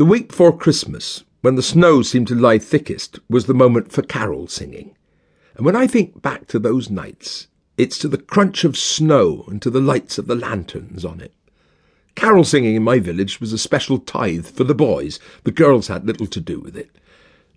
The 0.00 0.06
week 0.06 0.28
before 0.28 0.56
Christmas, 0.56 1.24
when 1.42 1.56
the 1.56 1.62
snow 1.62 2.00
seemed 2.00 2.28
to 2.28 2.34
lie 2.34 2.56
thickest, 2.56 3.18
was 3.28 3.44
the 3.44 3.52
moment 3.52 3.92
for 3.92 4.00
carol 4.00 4.48
singing. 4.48 4.96
And 5.54 5.66
when 5.66 5.76
I 5.76 5.86
think 5.86 6.22
back 6.22 6.46
to 6.46 6.58
those 6.58 6.88
nights, 6.88 7.48
it's 7.76 7.98
to 7.98 8.08
the 8.08 8.16
crunch 8.16 8.64
of 8.64 8.78
snow 8.78 9.44
and 9.46 9.60
to 9.60 9.68
the 9.68 9.78
lights 9.78 10.16
of 10.16 10.26
the 10.26 10.34
lanterns 10.34 11.04
on 11.04 11.20
it. 11.20 11.34
Carol 12.14 12.44
singing 12.44 12.76
in 12.76 12.82
my 12.82 12.98
village 12.98 13.42
was 13.42 13.52
a 13.52 13.58
special 13.58 13.98
tithe 13.98 14.46
for 14.46 14.64
the 14.64 14.74
boys. 14.74 15.20
The 15.44 15.52
girls 15.52 15.88
had 15.88 16.06
little 16.06 16.28
to 16.28 16.40
do 16.40 16.60
with 16.60 16.78
it. 16.78 16.96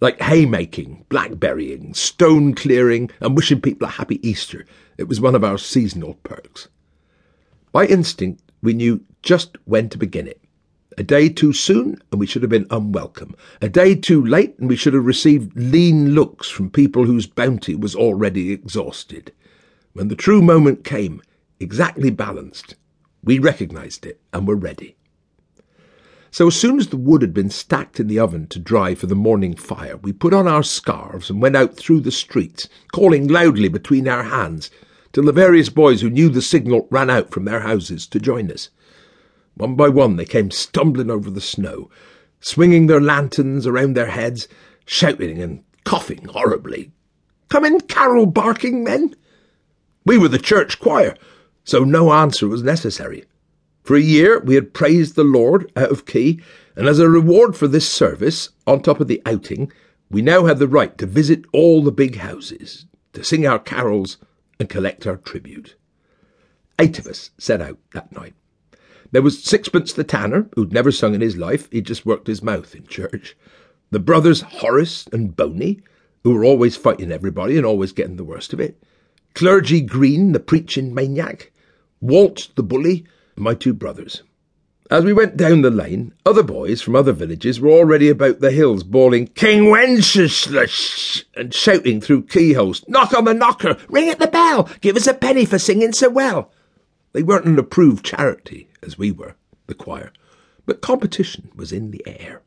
Like 0.02 0.20
haymaking, 0.20 1.06
blackberrying, 1.08 1.96
stone 1.96 2.56
clearing, 2.56 3.10
and 3.22 3.38
wishing 3.38 3.62
people 3.62 3.88
a 3.88 3.92
happy 3.92 4.20
Easter. 4.22 4.66
It 4.98 5.08
was 5.08 5.22
one 5.22 5.36
of 5.36 5.46
our 5.46 5.58
seasonal 5.58 6.16
perks. 6.24 6.68
By 7.72 7.86
instinct, 7.86 8.44
we 8.62 8.74
knew 8.74 9.00
just 9.22 9.56
when 9.64 9.88
to 9.88 9.98
begin 9.98 10.28
it. 10.28 10.43
A 10.98 11.04
day 11.04 11.30
too 11.30 11.54
soon, 11.54 12.02
and 12.12 12.20
we 12.20 12.28
should 12.28 12.44
have 12.44 12.52
been 12.52 12.68
unwelcome. 12.70 13.36
A 13.62 13.70
day 13.70 13.96
too 13.96 14.24
late, 14.24 14.58
and 14.60 14.70
we 14.70 14.76
should 14.76 14.94
have 14.94 15.06
received 15.06 15.56
lean 15.56 16.14
looks 16.14 16.50
from 16.50 16.70
people 16.70 17.06
whose 17.06 17.26
bounty 17.26 17.74
was 17.76 17.96
already 17.96 18.52
exhausted. 18.52 19.32
When 19.94 20.08
the 20.08 20.16
true 20.16 20.42
moment 20.42 20.84
came, 20.84 21.22
exactly 21.60 22.10
balanced, 22.10 22.76
we 23.24 23.40
recognised 23.40 24.06
it 24.06 24.22
and 24.34 24.48
were 24.48 24.56
ready. 24.56 24.96
So 26.30 26.48
as 26.48 26.56
soon 26.56 26.80
as 26.80 26.88
the 26.88 26.98
wood 26.98 27.22
had 27.22 27.34
been 27.34 27.52
stacked 27.52 28.00
in 28.00 28.08
the 28.08 28.20
oven 28.20 28.48
to 28.48 28.60
dry 28.60 28.96
for 28.96 29.06
the 29.06 29.16
morning 29.16 29.56
fire, 29.56 29.98
we 29.98 30.12
put 30.12 30.34
on 30.34 30.48
our 30.48 30.64
scarves 30.64 31.30
and 31.30 31.42
went 31.42 31.56
out 31.56 31.78
through 31.78 32.02
the 32.02 32.12
streets, 32.12 32.68
calling 32.92 33.28
loudly 33.28 33.70
between 33.70 34.08
our 34.08 34.24
hands, 34.24 34.72
till 35.12 35.26
the 35.26 35.32
various 35.32 35.70
boys 35.70 36.02
who 36.02 36.10
knew 36.10 36.30
the 36.30 36.42
signal 36.42 36.88
ran 36.90 37.10
out 37.10 37.30
from 37.30 37.46
their 37.46 37.60
houses 37.60 38.08
to 38.08 38.20
join 38.20 38.52
us. 38.52 38.70
One 39.56 39.76
by 39.76 39.90
one 39.90 40.16
they 40.16 40.26
came 40.26 40.50
stumbling 40.52 41.12
over 41.12 41.30
the 41.30 41.42
snow, 41.42 41.90
swinging 42.40 42.88
their 42.88 43.02
lanterns 43.02 43.68
around 43.68 43.96
their 43.96 44.08
heads, 44.08 44.48
shouting 44.86 45.42
and 45.42 45.64
coughing 45.84 46.26
horribly. 46.26 46.92
Come 47.50 47.66
in, 47.66 47.82
carol 47.82 48.26
barking 48.26 48.84
men! 48.84 49.16
We 50.06 50.18
were 50.18 50.28
the 50.28 50.40
church 50.40 50.80
choir, 50.80 51.16
so 51.64 51.84
no 51.84 52.12
answer 52.12 52.48
was 52.48 52.64
necessary. 52.64 53.26
For 53.84 53.96
a 53.96 54.02
year 54.02 54.40
we 54.40 54.56
had 54.56 54.74
praised 54.74 55.16
the 55.16 55.24
Lord 55.24 55.72
out 55.76 55.92
of 55.92 56.06
key, 56.06 56.42
and 56.76 56.88
as 56.88 57.00
a 57.00 57.10
reward 57.10 57.56
for 57.56 57.68
this 57.68 57.88
service, 57.88 58.50
on 58.66 58.82
top 58.82 59.00
of 59.00 59.08
the 59.08 59.22
outing, 59.26 59.72
we 60.10 60.22
now 60.22 60.46
had 60.46 60.60
the 60.60 60.68
right 60.68 60.98
to 60.98 61.06
visit 61.06 61.46
all 61.54 61.84
the 61.84 61.92
big 61.92 62.18
houses, 62.18 62.86
to 63.14 63.24
sing 63.24 63.46
our 63.46 63.60
carols 63.60 64.18
and 64.60 64.70
collect 64.70 65.06
our 65.06 65.18
tribute. 65.18 65.76
Eight 66.80 66.98
of 66.98 67.08
us 67.08 67.30
set 67.38 67.62
out 67.62 67.78
that 67.94 68.12
night. 68.12 68.34
There 69.14 69.22
was 69.22 69.44
Sixpence 69.44 69.94
the 69.94 70.04
tanner, 70.04 70.50
who'd 70.56 70.74
never 70.74 70.92
sung 70.92 71.14
in 71.14 71.22
his 71.22 71.38
life, 71.38 71.70
he'd 71.70 71.86
just 71.86 72.04
worked 72.04 72.26
his 72.26 72.42
mouth 72.42 72.74
in 72.74 72.88
church. 72.88 73.38
The 73.92 74.00
brothers 74.00 74.42
Horace 74.42 75.06
and 75.14 75.36
Boney, 75.36 75.82
who 76.24 76.34
were 76.34 76.44
always 76.44 76.76
fighting 76.76 77.12
everybody 77.12 77.56
and 77.56 77.64
always 77.64 77.92
getting 77.92 78.16
the 78.16 78.24
worst 78.24 78.54
of 78.54 78.60
it. 78.60 78.84
Clergy 79.36 79.82
Green, 79.82 80.32
the 80.32 80.40
preaching 80.40 80.96
maniac. 80.96 81.52
Walt 82.02 82.50
the 82.56 82.64
bully, 82.64 83.06
my 83.36 83.54
two 83.54 83.76
brothers. 83.76 84.24
As 84.90 85.06
we 85.06 85.14
went 85.14 85.38
down 85.38 85.62
the 85.62 85.70
lane, 85.70 86.16
other 86.26 86.42
boys 86.42 86.82
from 86.82 86.96
other 86.96 87.14
villages 87.14 87.62
were 87.62 87.70
already 87.70 88.10
about 88.10 88.40
the 88.40 88.50
hills 88.50 88.82
bawling 88.82 89.28
King 89.28 89.70
Wenceslas 89.70 91.24
and 91.36 91.54
shouting 91.54 92.02
through 92.02 92.24
keyholes, 92.24 92.84
Knock 92.88 93.14
on 93.14 93.26
the 93.26 93.36
knocker! 93.36 93.78
Ring 93.90 94.10
at 94.10 94.18
the 94.18 94.26
bell! 94.26 94.68
Give 94.82 94.96
us 94.96 95.06
a 95.06 95.14
penny 95.14 95.46
for 95.46 95.60
singing 95.60 95.94
so 95.94 96.10
well! 96.10 96.52
They 97.14 97.24
weren't 97.24 97.46
an 97.46 97.60
approved 97.60 98.04
charity, 98.04 98.70
as 98.82 98.98
we 98.98 99.12
were, 99.12 99.36
the 99.68 99.76
choir, 99.76 100.12
but 100.66 100.82
competition 100.82 101.52
was 101.56 101.72
in 101.72 101.92
the 101.92 102.04
air. 102.06 102.42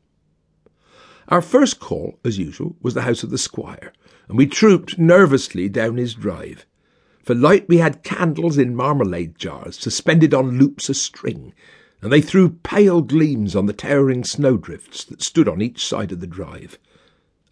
Our 1.28 1.40
first 1.40 1.80
call, 1.80 2.18
as 2.24 2.38
usual, 2.38 2.76
was 2.82 2.94
the 2.94 3.02
house 3.02 3.22
of 3.22 3.30
the 3.30 3.38
squire, 3.38 3.92
and 4.28 4.36
we 4.36 4.46
trooped 4.46 4.98
nervously 4.98 5.68
down 5.68 5.96
his 5.96 6.14
drive. 6.14 6.66
For 7.22 7.34
light 7.34 7.68
we 7.68 7.78
had 7.78 8.02
candles 8.02 8.58
in 8.58 8.76
marmalade 8.76 9.38
jars 9.38 9.78
suspended 9.78 10.34
on 10.34 10.58
loops 10.58 10.88
of 10.88 10.96
string, 10.96 11.54
and 12.02 12.12
they 12.12 12.20
threw 12.20 12.50
pale 12.50 13.02
gleams 13.02 13.56
on 13.56 13.66
the 13.66 13.72
towering 13.72 14.24
snowdrifts 14.24 15.04
that 15.04 15.22
stood 15.22 15.48
on 15.48 15.62
each 15.62 15.84
side 15.84 16.12
of 16.12 16.20
the 16.20 16.26
drive. 16.26 16.78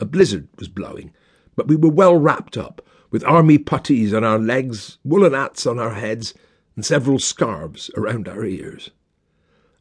A 0.00 0.04
blizzard 0.04 0.48
was 0.58 0.69
blowing, 0.69 1.12
but 1.56 1.69
we 1.69 1.76
were 1.76 1.91
well 1.91 2.16
wrapped 2.16 2.56
up, 2.56 2.84
with 3.10 3.24
army 3.24 3.58
puttees 3.58 4.12
on 4.12 4.24
our 4.24 4.38
legs, 4.38 4.98
woolen 5.04 5.32
hats 5.32 5.66
on 5.66 5.78
our 5.78 5.94
heads, 5.94 6.34
and 6.76 6.84
several 6.84 7.18
scarves 7.18 7.90
around 7.96 8.28
our 8.28 8.44
ears. 8.44 8.90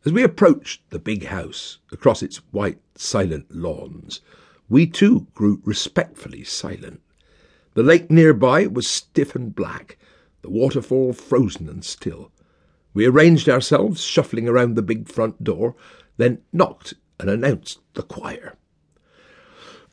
As 0.06 0.12
we 0.12 0.24
approached 0.24 0.90
the 0.90 1.00
big 1.00 1.26
house 1.26 1.78
across 1.92 2.22
its 2.22 2.38
white, 2.52 2.80
silent 2.96 3.54
lawns, 3.56 4.20
we 4.70 4.86
too 4.86 5.28
grew 5.34 5.62
respectfully 5.64 6.44
silent. 6.44 7.02
The 7.74 7.84
lake 7.84 8.12
nearby 8.12 8.68
was 8.68 8.88
stiff 8.88 9.36
and 9.36 9.56
black, 9.56 9.98
the 10.42 10.50
waterfall 10.50 11.14
frozen 11.14 11.70
and 11.70 11.84
still. 11.84 12.32
We 12.94 13.08
arranged 13.08 13.50
ourselves, 13.50 14.04
shuffling 14.04 14.48
around 14.48 14.76
the 14.76 14.82
big 14.82 15.08
front 15.10 15.44
door, 15.44 15.76
then 16.18 16.42
knocked 16.52 16.94
and 17.20 17.30
announced 17.30 17.80
the 17.94 18.04
choir. 18.04 18.58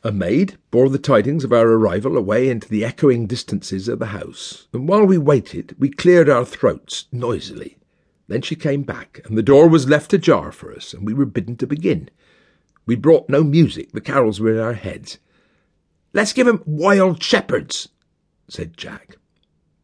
A 0.03 0.11
maid 0.11 0.57
bore 0.71 0.89
the 0.89 0.97
tidings 0.97 1.43
of 1.43 1.53
our 1.53 1.67
arrival 1.67 2.17
away 2.17 2.49
into 2.49 2.67
the 2.67 2.83
echoing 2.83 3.27
distances 3.27 3.87
of 3.87 3.99
the 3.99 4.07
house, 4.07 4.67
and 4.73 4.87
while 4.87 5.05
we 5.05 5.19
waited, 5.19 5.75
we 5.77 5.91
cleared 5.91 6.27
our 6.27 6.43
throats 6.43 7.05
noisily. 7.11 7.77
Then 8.27 8.41
she 8.41 8.55
came 8.55 8.81
back, 8.81 9.21
and 9.25 9.37
the 9.37 9.43
door 9.43 9.69
was 9.69 9.87
left 9.87 10.11
ajar 10.11 10.51
for 10.51 10.73
us, 10.73 10.91
and 10.91 11.05
we 11.05 11.13
were 11.13 11.27
bidden 11.27 11.55
to 11.57 11.67
begin. 11.67 12.09
We 12.87 12.95
brought 12.95 13.29
no 13.29 13.43
music, 13.43 13.91
the 13.91 14.01
carols 14.01 14.39
were 14.39 14.51
in 14.51 14.59
our 14.59 14.73
heads. 14.73 15.19
Let's 16.13 16.33
give 16.33 16.47
'em 16.47 16.63
Wild 16.65 17.21
Shepherds, 17.21 17.89
said 18.47 18.75
Jack. 18.75 19.17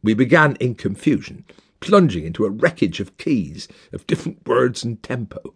We 0.02 0.14
began 0.14 0.56
in 0.56 0.74
confusion, 0.74 1.44
plunging 1.78 2.24
into 2.24 2.44
a 2.44 2.50
wreckage 2.50 2.98
of 2.98 3.16
keys, 3.18 3.68
of 3.92 4.04
different 4.08 4.44
words 4.48 4.82
and 4.82 5.00
tempo, 5.00 5.54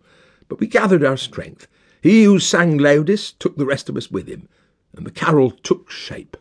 but 0.48 0.60
we 0.60 0.68
gathered 0.68 1.02
our 1.02 1.16
strength 1.16 1.66
he 2.02 2.24
who 2.24 2.40
sang 2.40 2.76
loudest 2.78 3.38
took 3.38 3.56
the 3.56 3.64
rest 3.64 3.88
of 3.88 3.96
us 3.96 4.10
with 4.10 4.26
him, 4.26 4.48
and 4.92 5.06
the 5.06 5.10
carol 5.10 5.52
took 5.52 5.88
shape, 5.88 6.36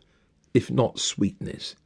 if 0.52 0.72
not 0.72 0.98
sweetness. 0.98 1.76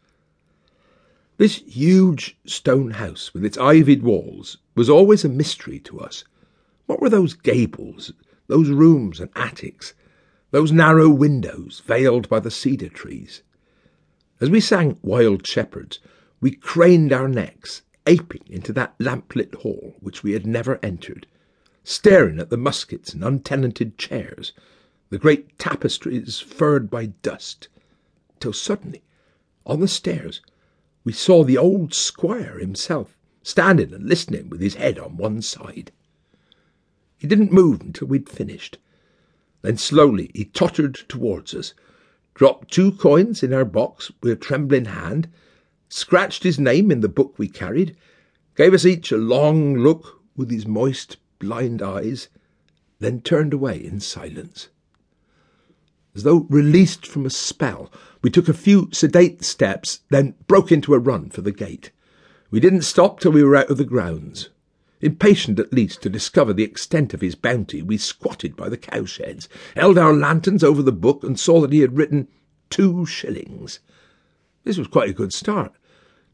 This 1.36 1.56
huge 1.56 2.38
stone 2.46 2.92
house 2.92 3.34
with 3.34 3.44
its 3.44 3.58
ivied 3.58 4.02
walls 4.02 4.56
was 4.74 4.88
always 4.88 5.26
a 5.26 5.28
mystery 5.28 5.78
to 5.80 6.00
us. 6.00 6.24
What 6.86 7.02
were 7.02 7.10
those 7.10 7.34
gables, 7.34 8.14
those 8.46 8.70
rooms 8.70 9.20
and 9.20 9.28
attics, 9.36 9.92
those 10.52 10.72
narrow 10.72 11.10
windows 11.10 11.82
veiled 11.86 12.30
by 12.30 12.40
the 12.40 12.50
cedar 12.50 12.88
trees? 12.88 13.42
As 14.40 14.48
we 14.48 14.58
sang 14.58 14.98
Wild 15.02 15.46
Shepherds, 15.46 15.98
we 16.40 16.52
craned 16.52 17.12
our 17.12 17.28
necks, 17.28 17.82
aping 18.06 18.44
into 18.48 18.72
that 18.72 18.98
lamplit 18.98 19.54
hall 19.56 19.96
which 20.00 20.22
we 20.22 20.32
had 20.32 20.46
never 20.46 20.80
entered 20.82 21.26
staring 21.88 22.40
at 22.40 22.50
the 22.50 22.56
muskets 22.56 23.14
and 23.14 23.22
untenanted 23.22 23.96
chairs, 23.96 24.52
the 25.08 25.18
great 25.18 25.56
tapestries 25.56 26.40
furred 26.40 26.90
by 26.90 27.06
dust, 27.22 27.68
till 28.40 28.52
suddenly, 28.52 29.04
on 29.64 29.78
the 29.78 29.86
stairs, 29.86 30.40
we 31.04 31.12
saw 31.12 31.44
the 31.44 31.56
old 31.56 31.94
squire 31.94 32.58
himself, 32.58 33.16
standing 33.44 33.94
and 33.94 34.08
listening 34.08 34.50
with 34.50 34.60
his 34.60 34.74
head 34.74 34.98
on 34.98 35.16
one 35.16 35.40
side. 35.40 35.92
He 37.16 37.28
didn't 37.28 37.52
move 37.52 37.80
until 37.82 38.08
we'd 38.08 38.28
finished. 38.28 38.78
Then 39.62 39.76
slowly 39.76 40.32
he 40.34 40.44
tottered 40.44 40.96
towards 41.08 41.54
us, 41.54 41.72
dropped 42.34 42.72
two 42.72 42.90
coins 42.90 43.44
in 43.44 43.52
our 43.52 43.64
box 43.64 44.10
with 44.20 44.32
a 44.32 44.36
trembling 44.36 44.86
hand, 44.86 45.28
scratched 45.88 46.42
his 46.42 46.58
name 46.58 46.90
in 46.90 46.98
the 46.98 47.08
book 47.08 47.38
we 47.38 47.46
carried, 47.46 47.96
gave 48.56 48.74
us 48.74 48.84
each 48.84 49.12
a 49.12 49.16
long 49.16 49.76
look 49.76 50.20
with 50.34 50.50
his 50.50 50.66
moist 50.66 51.18
blind 51.38 51.82
eyes, 51.82 52.28
then 52.98 53.20
turned 53.20 53.52
away 53.52 53.76
in 53.82 54.00
silence. 54.00 54.68
As 56.14 56.22
though 56.22 56.46
released 56.48 57.06
from 57.06 57.26
a 57.26 57.30
spell, 57.30 57.92
we 58.22 58.30
took 58.30 58.48
a 58.48 58.54
few 58.54 58.88
sedate 58.92 59.44
steps, 59.44 60.00
then 60.08 60.34
broke 60.46 60.72
into 60.72 60.94
a 60.94 60.98
run 60.98 61.28
for 61.28 61.42
the 61.42 61.52
gate. 61.52 61.90
We 62.50 62.58
didn't 62.58 62.82
stop 62.82 63.20
till 63.20 63.32
we 63.32 63.44
were 63.44 63.56
out 63.56 63.70
of 63.70 63.76
the 63.76 63.84
grounds. 63.84 64.48
Impatient 65.02 65.58
at 65.58 65.74
least 65.74 66.00
to 66.02 66.08
discover 66.08 66.54
the 66.54 66.64
extent 66.64 67.12
of 67.12 67.20
his 67.20 67.34
bounty, 67.34 67.82
we 67.82 67.98
squatted 67.98 68.56
by 68.56 68.70
the 68.70 68.78
cowsheds, 68.78 69.46
held 69.74 69.98
our 69.98 70.14
lanterns 70.14 70.64
over 70.64 70.80
the 70.80 70.90
book, 70.90 71.22
and 71.22 71.38
saw 71.38 71.60
that 71.60 71.72
he 71.72 71.80
had 71.80 71.98
written 71.98 72.28
two 72.70 73.04
shillings. 73.04 73.80
This 74.64 74.78
was 74.78 74.88
quite 74.88 75.10
a 75.10 75.14
good 75.14 75.34
start. 75.34 75.74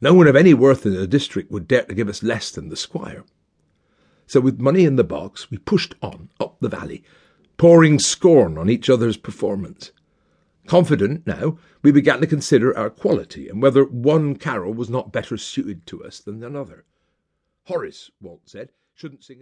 No 0.01 0.15
one 0.15 0.29
of 0.29 0.37
any 0.37 0.55
worth 0.55 0.87
in 0.87 0.95
the 0.95 1.09
district 1.09 1.51
would 1.51 1.67
dare 1.67 1.85
to 1.85 1.95
give 1.95 2.09
us 2.09 2.23
less 2.23 2.53
than 2.53 2.69
the 2.69 2.77
squire. 2.77 3.25
So, 4.33 4.41
with 4.41 4.63
money 4.63 4.87
in 4.87 4.97
the 4.97 5.05
box, 5.05 5.51
we 5.51 5.59
pushed 5.59 5.95
on 6.01 6.31
up 6.41 6.59
the 6.59 6.71
valley, 6.71 7.05
pouring 7.59 7.99
scorn 7.99 8.57
on 8.57 8.71
each 8.71 8.89
other's 8.89 9.19
performance. 9.19 9.93
Confident 10.67 11.27
now, 11.27 11.59
we 11.83 11.93
began 11.93 12.23
to 12.23 12.27
consider 12.27 12.75
our 12.75 12.89
quality 12.89 13.47
and 13.51 13.61
whether 13.61 13.85
one 13.85 14.37
carol 14.37 14.73
was 14.73 14.89
not 14.89 15.13
better 15.13 15.37
suited 15.37 15.87
to 15.89 16.03
us 16.03 16.19
than 16.19 16.43
another. 16.43 16.87
Horace, 17.65 18.11
Walt 18.23 18.41
said, 18.47 18.73
shouldn't 18.95 19.23
sing 19.23 19.37
at 19.37 19.41